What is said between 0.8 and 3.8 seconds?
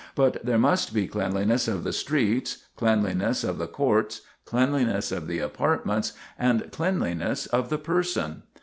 be cleanliness of the streets, cleanliness of the